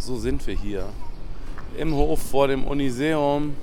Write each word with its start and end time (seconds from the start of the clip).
so 0.00 0.16
sind 0.16 0.46
wir 0.46 0.54
hier. 0.54 0.86
Im 1.76 1.94
Hof 1.94 2.20
vor 2.20 2.48
dem 2.48 2.64
Uniseum 2.64 3.54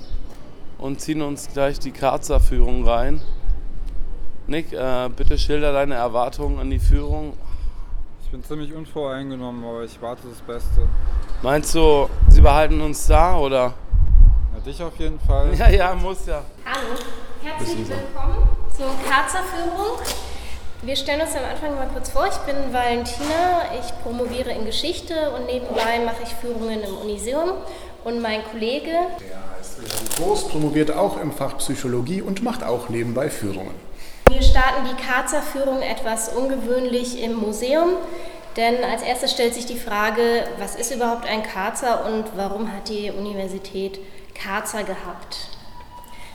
und 0.78 1.02
ziehen 1.02 1.22
uns 1.22 1.50
gleich 1.52 1.80
die 1.80 1.92
Karzer-Führung 1.92 2.88
rein. 2.88 3.22
Nick, 4.46 4.72
äh, 4.72 5.10
bitte 5.14 5.38
schilder 5.38 5.74
deine 5.74 5.96
Erwartungen 5.96 6.60
an 6.60 6.70
die 6.70 6.80
Führung. 6.80 7.34
Ich 8.24 8.30
bin 8.30 8.44
ziemlich 8.44 8.74
unvoreingenommen, 8.74 9.64
aber 9.64 9.84
ich 9.84 10.02
warte 10.02 10.28
das 10.30 10.40
Beste. 10.42 10.88
Meinst 11.42 11.74
du, 11.76 12.08
sie 12.30 12.42
behalten 12.42 12.80
uns 12.82 13.08
da 13.08 13.38
oder? 13.38 13.74
Na, 14.54 14.60
dich 14.60 14.82
auf 14.82 14.98
jeden 15.00 15.20
Fall. 15.20 15.54
Ja, 15.58 15.70
ja, 15.70 15.96
muss 15.96 16.26
ja. 16.28 16.44
Hallo, 16.66 17.00
herzlich 17.42 17.90
willkommen 17.90 18.48
zur 18.76 18.92
Karzer-Führung. 19.10 19.98
Wir 20.84 20.96
stellen 20.96 21.22
uns 21.22 21.36
am 21.36 21.44
Anfang 21.44 21.74
mal 21.76 21.88
kurz 21.92 22.12
vor. 22.12 22.28
Ich 22.28 22.38
bin 22.40 22.72
Valentina, 22.72 23.64
ich 23.80 24.04
promoviere 24.04 24.52
in 24.52 24.64
Geschichte 24.64 25.32
und 25.32 25.48
nebenbei 25.48 26.00
mache 26.06 26.22
ich 26.24 26.30
Führungen 26.36 26.84
im 26.84 26.98
Uniseum. 26.98 27.50
Und 28.04 28.22
mein 28.22 28.44
Kollege, 28.44 28.92
der 28.92 29.58
heißt 29.58 29.82
Wilhelm 29.82 30.06
Groß, 30.18 30.50
promoviert 30.50 30.92
auch 30.92 31.20
im 31.20 31.32
Fach 31.34 31.58
Psychologie 31.58 32.22
und 32.22 32.44
macht 32.44 32.64
auch 32.64 32.90
nebenbei 32.90 33.32
Führungen. 33.32 33.74
Wir 34.30 34.44
starten 34.44 34.86
die 34.86 35.04
Karzer 35.04 35.42
Führung 35.42 35.82
etwas 35.82 36.30
ungewöhnlich 36.30 37.24
im 37.24 37.34
Museum, 37.34 37.90
denn 38.56 38.84
als 38.84 39.02
erstes 39.02 39.32
stellt 39.32 39.56
sich 39.56 39.66
die 39.66 39.80
Frage, 39.80 40.48
was 40.60 40.76
ist 40.76 40.94
überhaupt 40.94 41.28
ein 41.28 41.42
Karzer 41.42 42.06
und 42.06 42.26
warum 42.36 42.72
hat 42.72 42.88
die 42.88 43.10
Universität 43.10 44.00
Karzer 44.36 44.84
gehabt? 44.84 45.50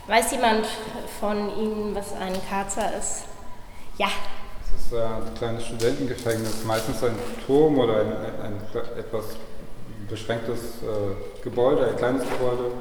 Weiß 0.08 0.32
jemand 0.32 0.66
von 1.20 1.56
Ihnen, 1.56 1.94
was 1.94 2.12
ein 2.12 2.34
Karzer 2.50 2.90
ist? 2.98 3.22
Ja. 3.98 4.08
Ein 4.92 5.34
kleines 5.38 5.64
Studentengefängnis, 5.64 6.64
meistens 6.64 7.02
ein 7.02 7.18
Turm 7.46 7.78
oder 7.78 8.00
ein, 8.00 8.08
ein, 8.08 8.44
ein 8.44 8.98
etwas 8.98 9.24
beschränktes 10.06 10.58
äh, 10.82 11.42
Gebäude, 11.42 11.86
ein 11.86 11.96
kleines 11.96 12.24
Gebäude, 12.24 12.72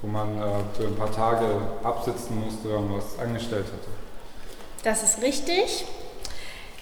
wo 0.00 0.08
man 0.08 0.36
äh, 0.38 0.42
für 0.76 0.88
ein 0.88 0.96
paar 0.96 1.12
Tage 1.12 1.46
absitzen 1.84 2.40
musste, 2.44 2.68
wenn 2.68 2.88
man 2.88 2.98
was 2.98 3.16
angestellt 3.20 3.66
hatte. 3.66 3.88
Das 4.82 5.04
ist 5.04 5.22
richtig. 5.22 5.84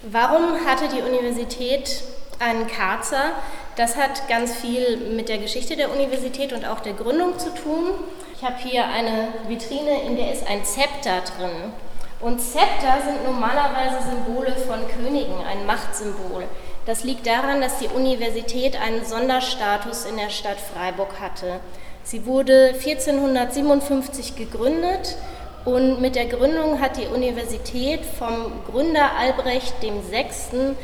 Warum 0.02 0.64
hatte 0.66 0.88
die 0.88 1.02
Universität 1.02 2.02
einen 2.38 2.66
Karzer? 2.66 3.32
Das 3.76 3.96
hat 3.96 4.28
ganz 4.28 4.56
viel 4.56 4.96
mit 5.14 5.28
der 5.28 5.36
Geschichte 5.36 5.76
der 5.76 5.92
Universität 5.92 6.54
und 6.54 6.64
auch 6.64 6.80
der 6.80 6.94
Gründung 6.94 7.38
zu 7.38 7.54
tun. 7.54 7.90
Ich 8.34 8.42
habe 8.42 8.56
hier 8.56 8.86
eine 8.86 9.28
Vitrine, 9.46 10.04
in 10.06 10.16
der 10.16 10.32
ist 10.32 10.46
ein 10.46 10.64
Zepter 10.64 11.20
drin. 11.36 11.74
Und 12.20 12.38
Zepter 12.38 12.98
sind 13.02 13.24
normalerweise 13.24 13.96
Symbole 14.10 14.54
von 14.54 14.80
Königen, 14.88 15.42
ein 15.42 15.64
Machtsymbol. 15.64 16.44
Das 16.84 17.02
liegt 17.02 17.26
daran, 17.26 17.62
dass 17.62 17.78
die 17.78 17.88
Universität 17.88 18.78
einen 18.78 19.04
Sonderstatus 19.04 20.04
in 20.04 20.16
der 20.16 20.28
Stadt 20.28 20.58
Freiburg 20.58 21.18
hatte. 21.18 21.60
Sie 22.02 22.26
wurde 22.26 22.74
1457 22.74 24.36
gegründet 24.36 25.16
und 25.64 26.00
mit 26.00 26.14
der 26.14 26.26
Gründung 26.26 26.80
hat 26.80 26.98
die 26.98 27.06
Universität 27.06 28.00
vom 28.04 28.52
Gründer 28.70 29.12
Albrecht 29.18 29.74
VI. 29.82 30.74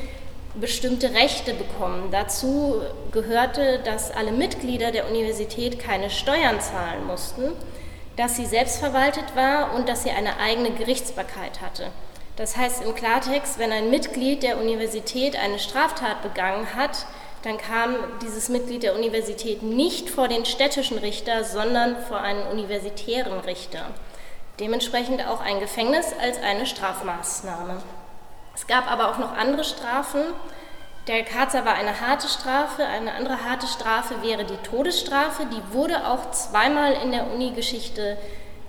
bestimmte 0.55 1.13
Rechte 1.13 1.53
bekommen. 1.53 2.09
Dazu 2.13 2.81
gehörte, 3.13 3.81
dass 3.85 4.11
alle 4.11 4.33
Mitglieder 4.33 4.91
der 4.91 5.09
Universität 5.09 5.79
keine 5.79 6.09
Steuern 6.09 6.61
zahlen 6.61 7.07
mussten, 7.07 7.53
dass 8.17 8.37
sie 8.37 8.47
selbstverwaltet 8.47 9.37
war 9.37 9.75
und 9.75 9.89
dass 9.89 10.03
sie 10.03 10.11
eine 10.11 10.39
eigene 10.39 10.71
Gerichtsbarkeit 10.73 11.61
hatte. 11.61 11.91
Das 12.37 12.57
heißt 12.57 12.85
im 12.85 12.95
Klartext, 12.95 13.59
wenn 13.59 13.73
ein 13.73 13.91
Mitglied 13.91 14.43
der 14.43 14.59
Universität 14.59 15.37
eine 15.37 15.59
Straftat 15.59 16.23
begangen 16.23 16.75
hat, 16.75 17.07
dann 17.43 17.59
kam 17.59 17.95
dieses 18.23 18.49
Mitglied 18.49 18.83
der 18.83 18.97
Universität 18.97 19.63
nicht 19.63 20.11
vor 20.11 20.29
den 20.29 20.45
städtischen 20.45 20.99
Richter, 20.99 21.45
sondern 21.45 21.97
vor 22.09 22.21
einen 22.21 22.47
universitären 22.49 23.41
Richter. 23.41 23.87
Dementsprechend 24.59 25.27
auch 25.27 25.41
ein 25.41 25.61
Gefängnis 25.61 26.07
als 26.21 26.43
eine 26.43 26.67
Strafmaßnahme. 26.67 27.83
Es 28.55 28.67
gab 28.67 28.91
aber 28.91 29.11
auch 29.11 29.19
noch 29.19 29.37
andere 29.37 29.65
Strafen. 29.65 30.23
Der 31.07 31.23
Karzer 31.23 31.65
war 31.65 31.75
eine 31.75 32.01
harte 32.01 32.29
Strafe. 32.29 32.85
Eine 32.85 33.15
andere 33.15 33.45
harte 33.45 33.67
Strafe 33.67 34.23
wäre 34.23 34.45
die 34.45 34.57
Todesstrafe. 34.69 35.47
Die 35.47 35.73
wurde 35.73 36.07
auch 36.07 36.33
zweimal 36.33 36.95
in 36.95 37.13
der 37.13 37.31
Uni-Geschichte 37.31 38.19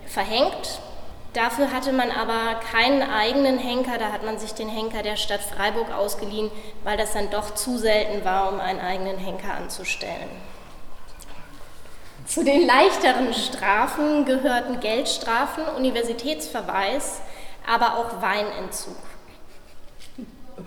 verhängt. 0.06 0.80
Dafür 1.32 1.72
hatte 1.72 1.92
man 1.92 2.10
aber 2.10 2.58
keinen 2.72 3.02
eigenen 3.02 3.58
Henker, 3.58 3.98
da 3.98 4.12
hat 4.12 4.24
man 4.24 4.38
sich 4.38 4.54
den 4.54 4.68
Henker 4.68 5.02
der 5.02 5.16
Stadt 5.16 5.42
Freiburg 5.42 5.92
ausgeliehen, 5.92 6.50
weil 6.84 6.96
das 6.96 7.12
dann 7.12 7.30
doch 7.30 7.54
zu 7.54 7.76
selten 7.76 8.24
war, 8.24 8.50
um 8.50 8.60
einen 8.60 8.80
eigenen 8.80 9.18
Henker 9.18 9.52
anzustellen. 9.54 10.30
Zu 12.26 12.44
den 12.44 12.66
leichteren 12.66 13.34
Strafen 13.34 14.24
gehörten 14.24 14.80
Geldstrafen, 14.80 15.64
Universitätsverweis, 15.76 17.20
aber 17.66 17.98
auch 17.98 18.22
Weinentzug. 18.22 18.96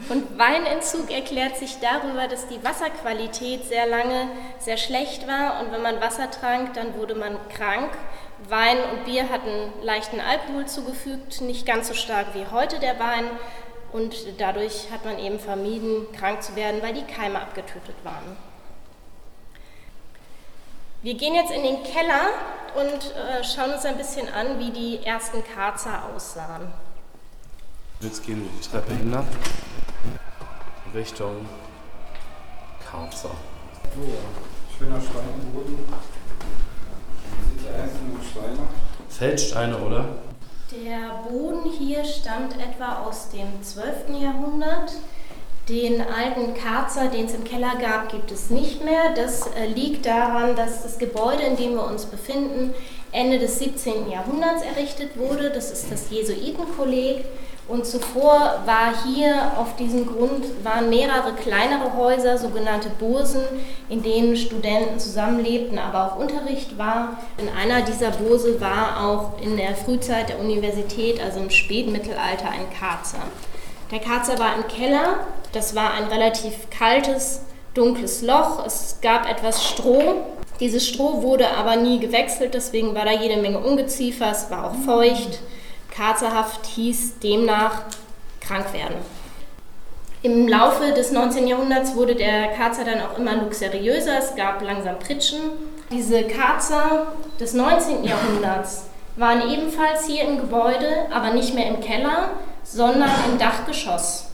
Und 0.09 0.37
Weinentzug 0.37 1.11
erklärt 1.11 1.57
sich 1.57 1.77
darüber, 1.79 2.27
dass 2.27 2.47
die 2.47 2.63
Wasserqualität 2.63 3.65
sehr 3.65 3.87
lange 3.87 4.27
sehr 4.59 4.77
schlecht 4.77 5.27
war 5.27 5.61
und 5.61 5.71
wenn 5.71 5.81
man 5.81 6.01
Wasser 6.01 6.29
trank, 6.31 6.73
dann 6.73 6.95
wurde 6.95 7.15
man 7.15 7.37
krank. 7.49 7.91
Wein 8.49 8.77
und 8.91 9.05
Bier 9.05 9.29
hatten 9.29 9.71
leichten 9.83 10.19
Alkohol 10.19 10.65
zugefügt, 10.65 11.41
nicht 11.41 11.65
ganz 11.65 11.87
so 11.87 11.93
stark 11.93 12.33
wie 12.33 12.45
heute 12.51 12.79
der 12.79 12.99
Wein 12.99 13.25
und 13.91 14.15
dadurch 14.39 14.89
hat 14.91 15.05
man 15.05 15.19
eben 15.19 15.39
vermieden, 15.39 16.07
krank 16.17 16.41
zu 16.41 16.55
werden, 16.55 16.81
weil 16.81 16.93
die 16.93 17.03
Keime 17.03 17.39
abgetötet 17.39 17.95
waren. 18.03 18.37
Wir 21.03 21.15
gehen 21.15 21.35
jetzt 21.35 21.51
in 21.51 21.63
den 21.63 21.83
Keller 21.83 22.29
und 22.75 23.15
äh, 23.15 23.43
schauen 23.43 23.73
uns 23.73 23.85
ein 23.85 23.97
bisschen 23.97 24.31
an, 24.33 24.59
wie 24.59 24.71
die 24.71 25.05
ersten 25.05 25.43
Karzer 25.43 26.03
aussahen. 26.13 26.71
Jetzt 27.99 28.25
gehen 28.25 28.43
wir 28.43 28.49
die 28.59 28.67
Treppe 28.67 28.93
hinab 28.93 29.25
Richtung 30.93 31.45
Karzer. 32.89 33.31
Oh 33.97 34.03
ja, 34.03 34.77
schöner 34.77 34.99
Steinboden. 34.99 35.79
Steine. 38.31 38.67
Feldsteine, 39.09 39.77
oder? 39.77 40.05
Der 40.71 41.29
Boden 41.29 41.69
hier 41.69 42.03
stammt 42.05 42.53
etwa 42.53 43.03
aus 43.03 43.29
dem 43.29 43.61
12. 43.61 44.21
Jahrhundert. 44.21 44.93
Den 45.69 46.01
alten 46.01 46.53
Karzer, 46.53 47.07
den 47.07 47.25
es 47.25 47.33
im 47.33 47.43
Keller 47.43 47.73
gab, 47.79 48.09
gibt 48.09 48.31
es 48.31 48.49
nicht 48.49 48.83
mehr. 48.83 49.13
Das 49.15 49.47
äh, 49.47 49.67
liegt 49.67 50.05
daran, 50.05 50.55
dass 50.55 50.83
das 50.83 50.97
Gebäude, 50.97 51.43
in 51.43 51.55
dem 51.55 51.73
wir 51.73 51.85
uns 51.85 52.05
befinden, 52.05 52.73
Ende 53.11 53.37
des 53.37 53.59
17. 53.59 54.09
Jahrhunderts 54.09 54.63
errichtet 54.63 55.17
wurde. 55.17 55.49
Das 55.49 55.71
ist 55.71 55.91
das 55.91 56.09
Jesuitenkolleg. 56.09 57.25
Und 57.67 57.85
zuvor 57.85 58.63
war 58.65 58.93
hier 59.05 59.53
auf 59.57 59.75
diesem 59.75 60.05
Grund 60.05 60.43
waren 60.63 60.89
mehrere 60.89 61.33
kleinere 61.33 61.95
Häuser, 61.95 62.37
sogenannte 62.37 62.89
Bursen, 62.89 63.43
in 63.87 64.03
denen 64.03 64.35
Studenten 64.35 64.99
zusammenlebten, 64.99 65.79
aber 65.79 66.05
auch 66.05 66.15
Unterricht 66.17 66.77
war. 66.77 67.17
In 67.37 67.47
einer 67.49 67.81
dieser 67.81 68.11
Burse 68.11 68.59
war 68.59 69.07
auch 69.07 69.41
in 69.41 69.57
der 69.57 69.75
Frühzeit 69.75 70.29
der 70.29 70.39
Universität, 70.39 71.21
also 71.21 71.39
im 71.39 71.49
Spätmittelalter, 71.49 72.49
ein 72.49 72.67
Karzer. 72.77 73.21
Der 73.91 73.99
Karzer 73.99 74.39
war 74.39 74.55
im 74.55 74.67
Keller, 74.67 75.19
das 75.53 75.75
war 75.75 75.93
ein 75.93 76.05
relativ 76.05 76.69
kaltes, 76.69 77.41
dunkles 77.73 78.21
Loch. 78.21 78.65
Es 78.65 78.99
gab 79.01 79.29
etwas 79.29 79.63
Stroh. 79.63 80.15
Dieses 80.59 80.87
Stroh 80.87 81.21
wurde 81.21 81.49
aber 81.49 81.75
nie 81.75 81.99
gewechselt, 81.99 82.53
deswegen 82.53 82.95
war 82.95 83.05
da 83.05 83.11
jede 83.11 83.41
Menge 83.41 83.59
Ungeziefer, 83.59 84.31
es 84.31 84.49
war 84.49 84.71
auch 84.71 84.75
feucht. 84.85 85.39
Karzerhaft 85.91 86.65
hieß 86.65 87.19
demnach 87.19 87.83
krank 88.39 88.73
werden. 88.73 88.95
Im 90.23 90.47
Laufe 90.47 90.91
des 90.93 91.11
19. 91.11 91.47
Jahrhunderts 91.47 91.95
wurde 91.95 92.15
der 92.15 92.49
Karzer 92.49 92.85
dann 92.85 93.01
auch 93.01 93.17
immer 93.17 93.35
luxuriöser, 93.37 94.19
es 94.19 94.35
gab 94.35 94.61
langsam 94.61 94.99
Pritschen. 94.99 95.39
Diese 95.91 96.23
Karzer 96.23 97.07
des 97.39 97.53
19. 97.53 98.03
Jahrhunderts 98.03 98.85
waren 99.15 99.49
ebenfalls 99.49 100.05
hier 100.05 100.23
im 100.23 100.37
Gebäude, 100.37 101.07
aber 101.11 101.33
nicht 101.33 101.53
mehr 101.53 101.67
im 101.67 101.81
Keller, 101.81 102.29
sondern 102.63 103.09
im 103.29 103.39
Dachgeschoss. 103.39 104.27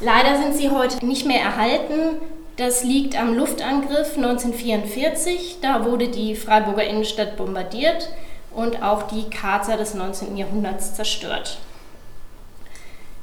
Leider 0.00 0.36
sind 0.42 0.54
sie 0.54 0.70
heute 0.70 1.04
nicht 1.06 1.26
mehr 1.26 1.40
erhalten. 1.40 2.20
Das 2.56 2.84
liegt 2.84 3.18
am 3.18 3.36
Luftangriff 3.36 4.16
1944. 4.16 5.58
Da 5.62 5.84
wurde 5.84 6.08
die 6.08 6.34
Freiburger 6.34 6.84
Innenstadt 6.84 7.36
bombardiert 7.36 8.08
und 8.56 8.82
auch 8.82 9.02
die 9.02 9.30
Karzer 9.30 9.76
des 9.76 9.94
19. 9.94 10.36
Jahrhunderts 10.36 10.94
zerstört. 10.94 11.58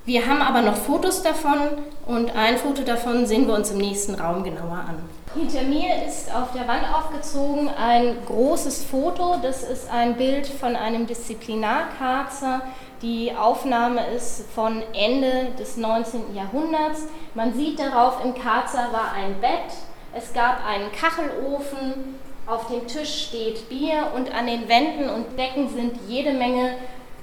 Wir 0.05 0.27
haben 0.27 0.41
aber 0.41 0.61
noch 0.61 0.75
Fotos 0.75 1.23
davon 1.23 1.59
und 2.05 2.35
ein 2.35 2.57
Foto 2.57 2.83
davon 2.83 3.25
sehen 3.25 3.47
wir 3.47 3.55
uns 3.55 3.71
im 3.71 3.77
nächsten 3.77 4.15
Raum 4.15 4.43
genauer 4.43 4.85
an. 4.87 5.09
Hinter 5.33 5.63
mir 5.63 6.05
ist 6.05 6.33
auf 6.33 6.51
der 6.51 6.67
Wand 6.67 6.83
aufgezogen 6.93 7.69
ein 7.69 8.17
großes 8.27 8.83
Foto. 8.83 9.37
Das 9.41 9.63
ist 9.63 9.89
ein 9.89 10.15
Bild 10.15 10.45
von 10.45 10.75
einem 10.75 11.07
Disziplinarkarzer. 11.07 12.61
Die 13.01 13.33
Aufnahme 13.35 14.05
ist 14.07 14.43
von 14.53 14.83
Ende 14.93 15.47
des 15.57 15.77
19. 15.77 16.35
Jahrhunderts. 16.35 17.07
Man 17.33 17.53
sieht 17.55 17.79
darauf, 17.79 18.23
im 18.23 18.35
Karzer 18.35 18.89
war 18.91 19.13
ein 19.15 19.41
Bett, 19.41 19.73
Es 20.15 20.31
gab 20.33 20.63
einen 20.65 20.91
Kachelofen, 20.91 22.19
auf 22.45 22.67
dem 22.67 22.87
Tisch 22.87 23.27
steht 23.27 23.69
Bier 23.69 24.11
und 24.15 24.33
an 24.33 24.47
den 24.47 24.67
Wänden 24.67 25.09
und 25.09 25.37
Decken 25.37 25.69
sind 25.69 25.97
jede 26.07 26.33
Menge 26.33 26.75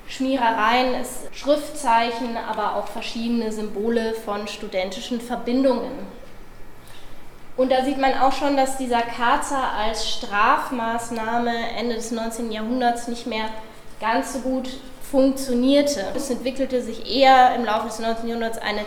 Schmierereien, 0.09 0.95
Schriftzeichen, 1.33 2.37
aber 2.37 2.77
auch 2.77 2.89
verschiedene 2.89 3.53
Symbole 3.53 4.15
von 4.15 4.49
studentischen 4.49 5.21
Verbindungen. 5.21 5.93
Und 7.57 7.71
da 7.71 7.85
sieht 7.85 7.99
man 7.99 8.15
auch 8.19 8.33
schon, 8.33 8.57
dass 8.57 8.79
dieser 8.79 9.03
Karzer 9.03 9.73
als 9.79 10.09
Strafmaßnahme 10.09 11.53
Ende 11.79 11.95
des 11.95 12.11
19. 12.11 12.51
Jahrhunderts 12.51 13.07
nicht 13.07 13.27
mehr 13.27 13.45
ganz 14.01 14.33
so 14.33 14.39
gut 14.41 14.71
funktionierte. 15.11 16.07
Es 16.15 16.31
entwickelte 16.31 16.83
sich 16.83 17.15
eher 17.15 17.55
im 17.55 17.65
Laufe 17.65 17.89
des 17.89 17.99
19. 17.99 18.29
Jahrhunderts 18.29 18.59
eine 18.59 18.85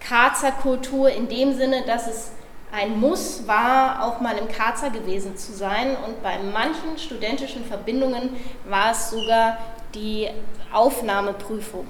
Karzerkultur 0.00 1.10
in 1.10 1.28
dem 1.28 1.54
Sinne, 1.54 1.82
dass 1.86 2.06
es 2.06 2.30
ein 2.74 2.98
Muss 2.98 3.46
war, 3.46 4.04
auch 4.04 4.20
mal 4.20 4.36
im 4.36 4.48
Karzer 4.48 4.90
gewesen 4.90 5.36
zu 5.36 5.52
sein. 5.52 5.96
Und 6.04 6.22
bei 6.22 6.38
manchen 6.38 6.98
studentischen 6.98 7.64
Verbindungen 7.64 8.30
war 8.68 8.90
es 8.90 9.10
sogar 9.10 9.58
die 9.94 10.28
Aufnahmeprüfung. 10.72 11.86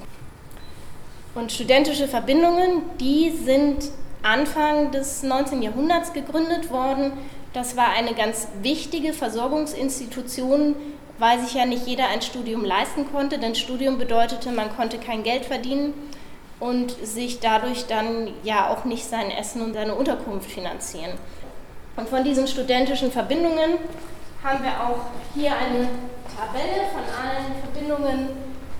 Und 1.35 1.51
studentische 1.51 2.07
Verbindungen, 2.07 2.83
die 3.01 3.31
sind 3.31 3.91
Anfang 4.23 4.93
des 4.93 5.23
19. 5.23 5.63
Jahrhunderts 5.63 6.13
gegründet 6.13 6.71
worden. 6.71 7.13
Das 7.55 7.77
war 7.77 7.91
eine 7.91 8.15
ganz 8.15 8.49
wichtige 8.63 9.13
Versorgungsinstitution, 9.13 10.77
weil 11.19 11.41
sich 11.41 11.55
ja 11.55 11.65
nicht 11.65 11.87
jeder 11.87 12.09
ein 12.09 12.21
Studium 12.21 12.65
leisten 12.65 13.11
konnte, 13.11 13.39
denn 13.39 13.55
Studium 13.55 13.99
bedeutete, 13.99 14.51
man 14.53 14.75
konnte 14.77 14.99
kein 14.99 15.23
Geld 15.23 15.47
verdienen 15.47 15.95
und 16.61 16.91
sich 16.91 17.41
dadurch 17.41 17.87
dann 17.87 18.29
ja 18.43 18.69
auch 18.69 18.85
nicht 18.85 19.05
sein 19.05 19.31
Essen 19.31 19.63
und 19.63 19.75
seine 19.75 19.95
Unterkunft 19.95 20.51
finanzieren. 20.51 21.13
Und 21.97 22.09
von 22.09 22.25
diesen 22.25 22.47
studentischen 22.47 23.11
Verbindungen 23.11 23.79
haben 24.43 24.63
wir 24.63 24.73
auch 24.81 25.07
hier 25.35 25.53
eine 25.53 25.89
Tabelle 26.37 26.87
von 26.93 27.03
allen 27.03 27.55
Verbindungen, 27.63 28.29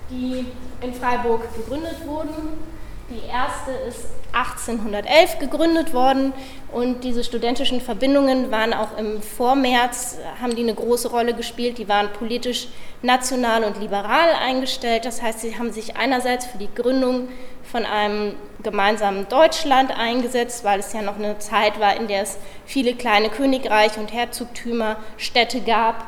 die 0.09 0.45
in 0.81 0.93
Freiburg 0.93 1.53
gegründet 1.55 2.05
wurden. 2.05 2.74
Die 3.09 3.27
erste 3.29 3.71
ist 3.87 4.07
1811 4.33 5.37
gegründet 5.37 5.93
worden 5.93 6.33
und 6.71 7.03
diese 7.03 7.23
studentischen 7.23 7.79
Verbindungen 7.79 8.49
waren 8.49 8.73
auch 8.73 8.97
im 8.97 9.21
Vormärz, 9.21 10.17
haben 10.41 10.55
die 10.55 10.63
eine 10.63 10.73
große 10.73 11.09
Rolle 11.09 11.35
gespielt. 11.35 11.77
Die 11.77 11.87
waren 11.87 12.11
politisch 12.13 12.67
national 13.03 13.63
und 13.63 13.79
liberal 13.79 14.29
eingestellt. 14.41 15.05
Das 15.05 15.21
heißt, 15.21 15.41
sie 15.41 15.55
haben 15.55 15.71
sich 15.71 15.95
einerseits 15.97 16.47
für 16.47 16.57
die 16.57 16.73
Gründung 16.73 17.29
von 17.63 17.85
einem 17.85 18.35
gemeinsamen 18.63 19.29
Deutschland 19.29 19.95
eingesetzt, 19.95 20.63
weil 20.63 20.79
es 20.79 20.91
ja 20.91 21.03
noch 21.03 21.17
eine 21.17 21.37
Zeit 21.37 21.79
war, 21.79 21.95
in 21.95 22.07
der 22.07 22.23
es 22.23 22.39
viele 22.65 22.95
kleine 22.95 23.29
Königreiche 23.29 23.99
und 23.99 24.11
Herzogtümer, 24.11 24.97
Städte 25.17 25.61
gab 25.61 26.07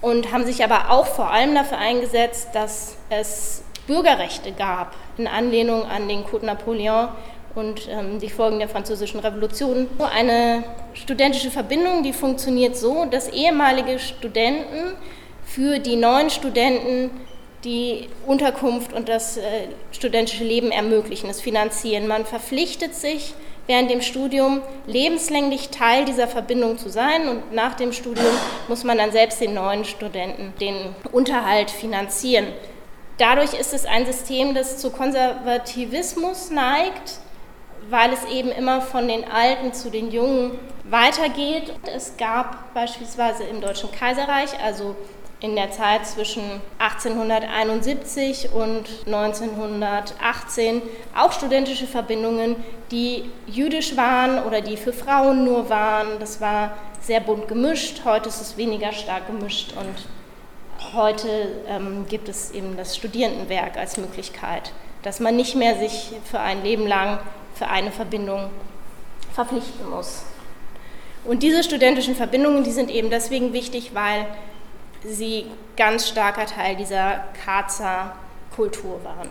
und 0.00 0.32
haben 0.32 0.46
sich 0.46 0.62
aber 0.62 0.90
auch 0.90 1.06
vor 1.06 1.30
allem 1.30 1.56
dafür 1.56 1.78
eingesetzt, 1.78 2.50
dass 2.52 2.96
es 3.10 3.64
Bürgerrechte 3.86 4.52
gab, 4.52 4.94
in 5.18 5.26
Anlehnung 5.26 5.84
an 5.84 6.08
den 6.08 6.24
Code 6.24 6.46
Napoleon 6.46 7.08
und 7.54 7.88
ähm, 7.88 8.18
die 8.18 8.28
Folgen 8.28 8.58
der 8.58 8.68
Französischen 8.68 9.20
Revolution. 9.20 9.88
Eine 9.98 10.64
studentische 10.94 11.50
Verbindung, 11.50 12.02
die 12.02 12.12
funktioniert 12.12 12.76
so, 12.76 13.04
dass 13.04 13.28
ehemalige 13.28 13.98
Studenten 13.98 14.96
für 15.44 15.78
die 15.78 15.96
neuen 15.96 16.30
Studenten 16.30 17.10
die 17.64 18.08
Unterkunft 18.26 18.92
und 18.92 19.08
das 19.08 19.36
äh, 19.36 19.42
studentische 19.92 20.44
Leben 20.44 20.70
ermöglichen, 20.70 21.30
es 21.30 21.40
finanzieren. 21.40 22.06
Man 22.06 22.26
verpflichtet 22.26 22.94
sich 22.94 23.34
während 23.66 23.90
dem 23.90 24.02
Studium 24.02 24.60
lebenslänglich 24.86 25.70
Teil 25.70 26.04
dieser 26.04 26.28
Verbindung 26.28 26.76
zu 26.76 26.90
sein 26.90 27.28
und 27.28 27.54
nach 27.54 27.74
dem 27.74 27.92
Studium 27.92 28.34
muss 28.68 28.84
man 28.84 28.98
dann 28.98 29.12
selbst 29.12 29.40
den 29.40 29.54
neuen 29.54 29.84
Studenten 29.84 30.52
den 30.60 30.94
Unterhalt 31.12 31.70
finanzieren. 31.70 32.46
Dadurch 33.18 33.54
ist 33.54 33.72
es 33.72 33.86
ein 33.86 34.06
System, 34.06 34.54
das 34.54 34.78
zu 34.78 34.90
Konservativismus 34.90 36.50
neigt, 36.50 37.20
weil 37.88 38.12
es 38.12 38.24
eben 38.24 38.50
immer 38.50 38.80
von 38.80 39.06
den 39.06 39.24
Alten 39.24 39.72
zu 39.72 39.90
den 39.90 40.10
Jungen 40.10 40.58
weitergeht. 40.84 41.72
Es 41.94 42.16
gab 42.16 42.74
beispielsweise 42.74 43.44
im 43.44 43.60
Deutschen 43.60 43.92
Kaiserreich, 43.92 44.50
also 44.64 44.96
in 45.38 45.54
der 45.54 45.70
Zeit 45.70 46.06
zwischen 46.06 46.42
1871 46.78 48.50
und 48.52 48.84
1918 49.06 50.82
auch 51.14 51.32
studentische 51.32 51.86
Verbindungen, 51.86 52.56
die 52.90 53.30
jüdisch 53.46 53.96
waren 53.96 54.42
oder 54.44 54.60
die 54.60 54.76
für 54.76 54.92
Frauen 54.92 55.44
nur 55.44 55.68
waren. 55.68 56.18
Das 56.18 56.40
war 56.40 56.76
sehr 57.00 57.20
bunt 57.20 57.46
gemischt. 57.46 58.02
Heute 58.04 58.28
ist 58.28 58.40
es 58.40 58.56
weniger 58.56 58.92
stark 58.92 59.26
gemischt 59.26 59.74
und 59.76 60.06
heute 60.94 61.48
ähm, 61.68 62.06
gibt 62.08 62.28
es 62.28 62.50
eben 62.50 62.76
das 62.76 62.96
Studierendenwerk 62.96 63.76
als 63.76 63.96
Möglichkeit, 63.96 64.72
dass 65.02 65.20
man 65.20 65.36
nicht 65.36 65.54
mehr 65.54 65.78
sich 65.78 66.12
für 66.24 66.40
ein 66.40 66.62
Leben 66.62 66.86
lang 66.86 67.18
für 67.54 67.68
eine 67.68 67.92
Verbindung 67.92 68.50
verpflichten 69.32 69.88
muss. 69.88 70.24
Und 71.24 71.42
diese 71.42 71.64
studentischen 71.64 72.14
Verbindungen, 72.14 72.64
die 72.64 72.70
sind 72.70 72.90
eben 72.90 73.10
deswegen 73.10 73.52
wichtig, 73.52 73.94
weil 73.94 74.26
sie 75.04 75.46
ganz 75.76 76.08
starker 76.08 76.46
Teil 76.46 76.76
dieser 76.76 77.24
Karzer 77.44 78.14
Kultur 78.54 79.02
waren. 79.04 79.28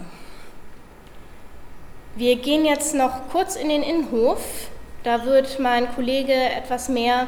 Wir 2.16 2.36
gehen 2.36 2.66
jetzt 2.66 2.94
noch 2.94 3.30
kurz 3.32 3.56
in 3.56 3.70
den 3.70 3.82
Innenhof. 3.82 4.70
Da 5.04 5.26
wird 5.26 5.60
mein 5.60 5.94
Kollege 5.96 6.34
etwas 6.34 6.90
mehr 6.90 7.28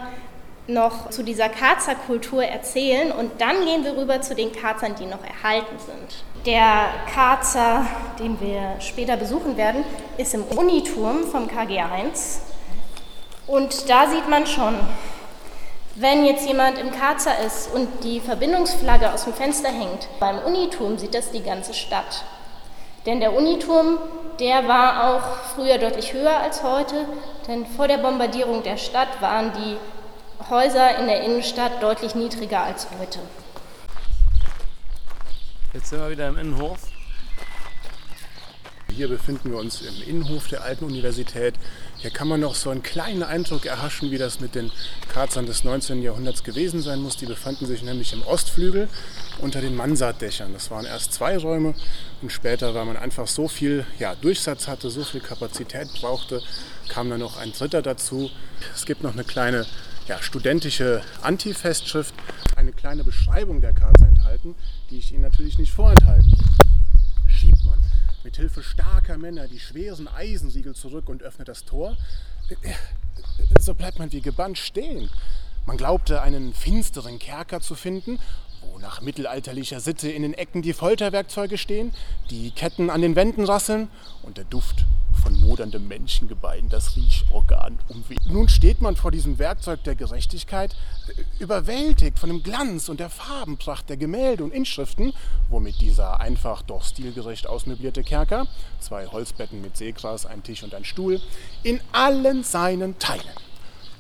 noch 0.68 1.10
zu 1.10 1.24
dieser 1.24 1.50
Karzer 1.50 1.96
Kultur 1.96 2.44
erzählen 2.44 3.12
und 3.12 3.40
dann 3.40 3.66
gehen 3.66 3.84
wir 3.84 3.96
rüber 3.96 4.22
zu 4.22 4.36
den 4.36 4.52
Karzern, 4.52 4.96
die 4.96 5.06
noch 5.06 5.24
erhalten 5.24 5.78
sind. 5.78 6.24
Der 6.46 6.88
Karzer, 7.14 7.86
den 8.20 8.40
wir 8.40 8.76
später 8.80 9.18
besuchen 9.18 9.58
werden, 9.58 9.84
ist 10.18 10.34
im 10.34 10.44
Uniturm 10.44 11.24
vom 11.24 11.48
KG1 11.48 12.40
und 13.48 13.90
da 13.90 14.08
sieht 14.08 14.28
man 14.28 14.48
schon, 14.48 14.76
wenn 15.96 16.26
jetzt 16.26 16.48
jemand 16.48 16.78
im 16.78 16.92
Karzer 16.92 17.40
ist 17.46 17.74
und 17.74 17.88
die 18.04 18.20
Verbindungsflagge 18.20 19.14
aus 19.14 19.24
dem 19.24 19.34
Fenster 19.34 19.70
hängt, 19.70 20.08
beim 20.20 20.40
Uniturm 20.40 20.98
sieht 20.98 21.14
das 21.14 21.32
die 21.32 21.44
ganze 21.44 21.74
Stadt. 21.74 22.26
Denn 23.06 23.20
der 23.20 23.34
Uniturm, 23.34 24.00
der 24.40 24.68
war 24.68 25.10
auch 25.10 25.54
früher 25.54 25.78
deutlich 25.78 26.12
höher 26.12 26.38
als 26.38 26.64
heute, 26.64 27.06
denn 27.48 27.66
vor 27.66 27.88
der 27.88 28.00
Bombardierung 28.00 28.64
der 28.64 28.78
Stadt 28.78 29.22
waren 29.22 29.54
die 29.54 29.78
Häuser 30.50 31.00
in 31.00 31.08
der 31.08 31.24
Innenstadt 31.24 31.82
deutlich 31.82 32.14
niedriger 32.14 32.62
als 32.62 32.88
heute. 33.00 33.20
Jetzt 35.74 35.90
sind 35.90 36.00
wir 36.00 36.10
wieder 36.10 36.28
im 36.28 36.38
Innenhof. 36.38 36.80
Hier 38.94 39.08
befinden 39.10 39.52
wir 39.52 39.58
uns 39.58 39.82
im 39.82 40.02
Innenhof 40.08 40.48
der 40.48 40.64
Alten 40.64 40.86
Universität. 40.86 41.56
Hier 41.98 42.12
kann 42.12 42.28
man 42.28 42.40
noch 42.40 42.56
so 42.56 42.70
einen 42.70 42.84
kleinen 42.84 43.24
Eindruck 43.24 43.66
erhaschen, 43.66 44.12
wie 44.12 44.18
das 44.18 44.40
mit 44.40 44.56
den 44.56 44.72
Karzern 45.12 45.46
des 45.46 45.64
19. 45.64 46.02
Jahrhunderts 46.02 46.44
gewesen 46.44 46.82
sein 46.82 47.02
muss. 47.02 47.18
Die 47.18 47.26
befanden 47.26 47.66
sich 47.66 47.82
nämlich 47.84 48.14
im 48.14 48.22
Ostflügel 48.22 48.88
unter 49.40 49.60
den 49.60 49.76
Mansarddächern. 49.76 50.54
Das 50.54 50.72
waren 50.72 50.86
erst 50.86 51.12
zwei 51.14 51.38
Räume 51.38 51.74
und 52.22 52.32
später, 52.32 52.74
weil 52.74 52.86
man 52.86 52.96
einfach 52.96 53.28
so 53.28 53.48
viel 53.48 53.86
ja, 54.00 54.16
Durchsatz 54.16 54.68
hatte, 54.68 54.90
so 54.90 55.04
viel 55.04 55.22
Kapazität 55.22 55.92
brauchte, 56.00 56.42
kam 56.88 57.10
dann 57.10 57.20
noch 57.20 57.38
ein 57.38 57.52
dritter 57.52 57.82
dazu. 57.82 58.30
Es 58.74 58.86
gibt 58.86 59.04
noch 59.04 59.14
eine 59.14 59.26
kleine 59.26 59.66
ja, 60.08 60.22
studentische 60.22 61.02
Antifestschrift, 61.22 62.14
eine 62.56 62.72
kleine 62.72 63.04
Beschreibung 63.04 63.62
der 63.62 63.74
Karzer 63.74 64.08
enthalten, 64.08 64.56
die 64.90 65.00
ich 65.00 65.12
Ihnen 65.12 65.22
natürlich 65.22 65.58
nicht 65.58 65.72
vorenthalten. 65.72 66.32
Schiebt 67.28 67.66
man 67.66 67.80
mit 68.24 68.38
Hilfe 68.38 68.62
starker 68.62 69.18
Männer 69.18 69.48
die 69.48 69.60
schweren 69.60 70.08
Eisensiegel 70.08 70.76
zurück 70.76 71.10
und 71.10 71.24
öffnet 71.24 71.48
das 71.48 71.66
Tor, 71.66 71.98
so 73.60 73.74
bleibt 73.74 73.98
man 73.98 74.12
wie 74.12 74.22
gebannt 74.22 74.58
stehen. 74.58 75.10
Man 75.66 75.78
glaubte, 75.78 76.22
einen 76.22 76.54
finsteren 76.54 77.18
Kerker 77.18 77.60
zu 77.60 77.74
finden, 77.74 78.20
wo 78.62 78.78
nach 78.78 79.02
mittelalterlicher 79.02 79.80
Sitte 79.80 80.12
in 80.12 80.22
den 80.22 80.36
Ecken 80.36 80.62
die 80.62 80.74
Folterwerkzeuge 80.74 81.58
stehen, 81.58 81.92
die 82.30 82.52
Ketten 82.52 82.92
an 82.92 83.02
den 83.02 83.16
Wänden 83.16 83.46
rasseln 83.46 83.90
und 84.22 84.38
der 84.38 84.46
Duft 84.46 84.86
von 85.26 85.42
moderndem 85.42 85.88
Menschengebein 85.88 86.70
das 86.70 86.96
Riechorgan 86.96 87.80
umweht. 87.88 88.20
Nun 88.28 88.48
steht 88.48 88.80
man 88.80 88.96
vor 88.96 89.10
diesem 89.10 89.40
Werkzeug 89.40 89.84
der 89.84 89.96
Gerechtigkeit, 89.96 90.76
überwältigt 91.40 92.20
von 92.20 92.30
dem 92.30 92.44
Glanz 92.44 92.90
und 92.90 93.00
der 93.00 93.10
Farbenpracht 93.10 93.90
der 93.90 93.98
Gemälde 93.98 94.44
und 94.44 94.54
Inschriften, 94.54 95.14
womit 95.50 95.82
dieser 95.82 96.20
einfach 96.20 96.62
doch 96.62 96.84
stilgerecht 96.84 97.48
ausmöblierte 97.48 98.04
Kerker, 98.04 98.46
zwei 98.80 99.08
Holzbetten 99.08 99.62
mit 99.62 99.76
Seegras, 99.76 100.28
ein 100.28 100.44
Tisch 100.44 100.62
und 100.62 100.76
ein 100.76 100.86
Stuhl, 100.86 101.20
in 101.64 101.82
allen 101.92 102.44
seinen 102.44 103.00
Teilen, 103.00 103.24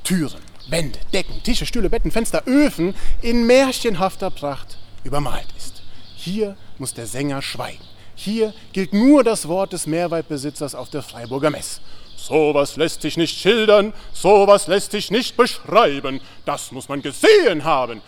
Türen, 0.04 0.42
Wände, 0.70 1.00
Decken, 1.12 1.42
Tische, 1.42 1.66
Stühle, 1.66 1.90
Betten, 1.90 2.12
Fenster, 2.12 2.44
Öfen 2.46 2.94
in 3.24 3.48
märchenhafter 3.48 4.30
Pracht 4.30 4.78
übermalt 5.04 5.48
ist. 5.58 5.82
Hier 6.16 6.56
muss 6.78 6.94
der 6.94 7.08
Sänger 7.08 7.42
schweigen 7.42 7.84
hier 8.16 8.54
gilt 8.74 8.94
nur 8.94 9.24
das 9.24 9.48
Wort 9.48 9.74
des 9.74 9.88
Mehrweitbesitzers 9.88 10.76
auf 10.76 10.90
der 10.90 11.04
Freiburger 11.04 11.50
Mess. 11.50 11.82
Sowas 12.16 12.76
lässt 12.76 13.02
sich 13.02 13.18
nicht 13.18 13.38
schildern, 13.38 13.94
sowas 14.14 14.68
lässt 14.68 14.92
sich 14.92 15.12
nicht 15.12 15.38
beschreiben. 15.38 16.22
Das 16.46 16.72
muss 16.72 16.90
man 16.90 17.02
gesehen 17.02 17.64
haben, 17.64 18.02